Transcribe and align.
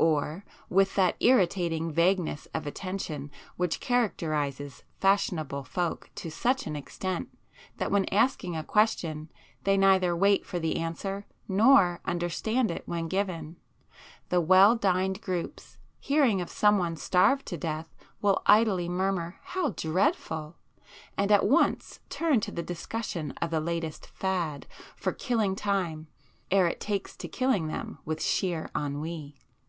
Or, 0.00 0.44
with 0.68 0.96
that 0.96 1.14
irritating 1.20 1.92
vagueness 1.92 2.48
of 2.52 2.66
attention 2.66 3.30
which 3.56 3.78
characterizes 3.78 4.82
fashionable 4.98 5.62
folk 5.62 6.10
to 6.16 6.32
such 6.32 6.66
an 6.66 6.74
extent 6.74 7.28
that 7.76 7.92
when 7.92 8.04
asking 8.06 8.56
a 8.56 8.64
question 8.64 9.30
they 9.62 9.76
neither 9.76 10.16
wait 10.16 10.44
for 10.44 10.58
the 10.58 10.78
answer 10.78 11.26
nor 11.46 12.00
understand 12.04 12.72
it 12.72 12.82
when 12.88 13.06
given, 13.06 13.54
the 14.30 14.40
well 14.40 14.74
dined 14.74 15.20
groups, 15.20 15.78
hearing 16.00 16.40
of 16.40 16.50
some 16.50 16.76
one 16.78 16.96
starved 16.96 17.46
to 17.46 17.56
death, 17.56 17.94
will 18.20 18.42
idly 18.46 18.88
murmur 18.88 19.38
'How 19.44 19.70
dreadful!' 19.70 20.56
and 21.16 21.30
at 21.30 21.46
once 21.46 22.00
turn 22.08 22.40
to 22.40 22.50
the 22.50 22.64
discussion 22.64 23.30
of 23.40 23.52
the 23.52 23.60
latest 23.60 24.06
'fad' 24.08 24.66
for 24.96 25.12
killing 25.12 25.54
time, 25.54 26.08
ere 26.50 26.66
it 26.66 26.80
takes 26.80 27.14
to 27.18 27.28
killing 27.28 27.68
them 27.68 27.98
with 28.04 28.20
sheer 28.20 28.72
ennui. 28.76 29.36